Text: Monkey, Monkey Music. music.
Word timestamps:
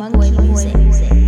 Monkey, 0.00 0.30
Monkey 0.30 0.40
Music. 0.48 0.74
music. 0.76 1.19